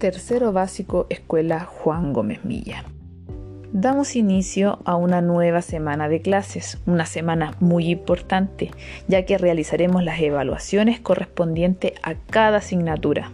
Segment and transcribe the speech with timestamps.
[0.00, 2.86] Tercero básico, Escuela Juan Gómez Milla.
[3.70, 8.70] Damos inicio a una nueva semana de clases, una semana muy importante,
[9.08, 13.30] ya que realizaremos las evaluaciones correspondientes a cada asignatura.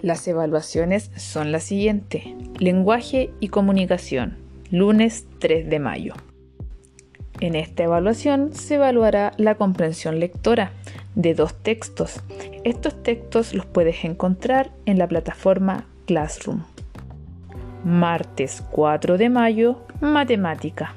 [0.00, 2.24] Las evaluaciones son las siguientes.
[2.58, 4.38] Lenguaje y comunicación,
[4.72, 6.14] lunes 3 de mayo.
[7.40, 10.72] En esta evaluación se evaluará la comprensión lectora
[11.14, 12.20] de dos textos.
[12.64, 16.62] Estos textos los puedes encontrar en la plataforma Classroom.
[17.84, 20.94] Martes 4 de mayo, matemática.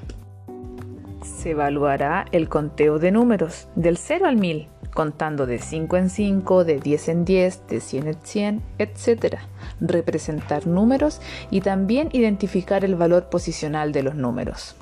[1.22, 6.64] Se evaluará el conteo de números del 0 al 1000 contando de 5 en 5,
[6.66, 9.38] de 10 en 10, de 100 en 100, etc.
[9.80, 14.76] Representar números y también identificar el valor posicional de los números.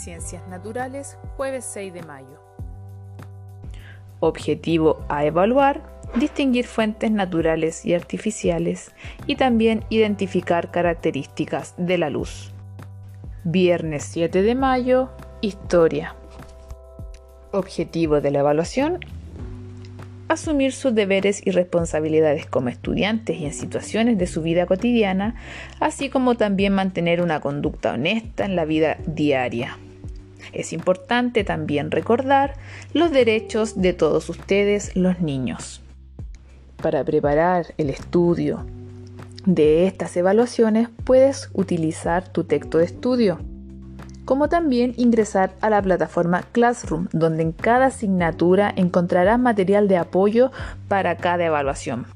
[0.00, 2.40] Ciencias Naturales, jueves 6 de mayo.
[4.20, 5.82] Objetivo a evaluar,
[6.16, 8.92] distinguir fuentes naturales y artificiales
[9.26, 12.50] y también identificar características de la luz.
[13.44, 15.10] Viernes 7 de mayo,
[15.42, 16.16] Historia.
[17.52, 19.00] Objetivo de la evaluación,
[20.28, 25.34] asumir sus deberes y responsabilidades como estudiantes y en situaciones de su vida cotidiana,
[25.78, 29.76] así como también mantener una conducta honesta en la vida diaria.
[30.52, 32.54] Es importante también recordar
[32.92, 35.82] los derechos de todos ustedes, los niños.
[36.82, 38.66] Para preparar el estudio
[39.44, 43.38] de estas evaluaciones puedes utilizar tu texto de estudio
[44.30, 50.52] como también ingresar a la plataforma Classroom, donde en cada asignatura encontrarás material de apoyo
[50.86, 52.06] para cada evaluación.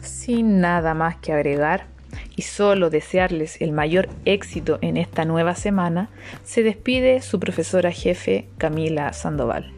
[0.00, 1.88] Sin nada más que agregar
[2.36, 6.10] y solo desearles el mayor éxito en esta nueva semana,
[6.42, 9.72] se despide su profesora jefe Camila Sandoval.